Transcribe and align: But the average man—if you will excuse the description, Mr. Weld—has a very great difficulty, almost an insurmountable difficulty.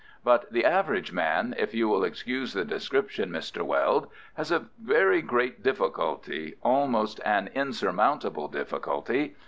But 0.23 0.51
the 0.51 0.65
average 0.65 1.11
man—if 1.11 1.75
you 1.75 1.87
will 1.87 2.03
excuse 2.03 2.53
the 2.53 2.65
description, 2.65 3.29
Mr. 3.29 3.61
Weld—has 3.63 4.51
a 4.51 4.65
very 4.81 5.21
great 5.21 5.61
difficulty, 5.61 6.55
almost 6.63 7.19
an 7.23 7.51
insurmountable 7.53 8.47
difficulty. 8.47 9.35